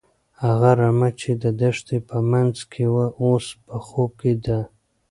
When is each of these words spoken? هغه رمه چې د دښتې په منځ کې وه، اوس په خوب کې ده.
هغه 0.43 0.71
رمه 0.79 1.09
چې 1.19 1.31
د 1.43 1.45
دښتې 1.61 1.97
په 2.09 2.17
منځ 2.31 2.57
کې 2.71 2.83
وه، 2.93 3.05
اوس 3.23 3.45
په 3.65 3.75
خوب 3.85 4.11
کې 4.21 4.33
ده. 4.45 4.59